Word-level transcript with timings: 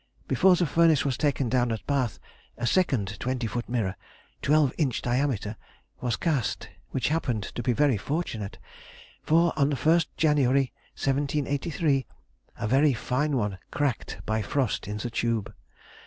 Before 0.27 0.55
the 0.55 0.65
furnace 0.65 1.05
was 1.05 1.15
taken 1.15 1.47
down 1.47 1.71
at 1.71 1.85
Bath, 1.85 2.17
a 2.57 2.65
second 2.65 3.19
twenty 3.19 3.45
foot 3.45 3.69
mirror, 3.69 3.95
twelve 4.41 4.73
inch 4.79 5.03
diameter, 5.03 5.57
was 5.99 6.15
cast, 6.15 6.69
which 6.89 7.09
happened 7.09 7.43
to 7.43 7.61
be 7.61 7.71
very 7.71 7.97
fortunate, 7.97 8.57
for 9.21 9.53
on 9.55 9.69
the 9.69 9.75
1st 9.75 10.07
of 10.07 10.17
January, 10.17 10.73
1783, 10.95 12.07
a 12.57 12.67
very 12.67 12.93
fine 12.93 13.37
one 13.37 13.59
cracked 13.69 14.17
by 14.25 14.41
frost 14.41 14.87
in 14.87 14.97
the 14.97 15.11
tube. 15.11 15.53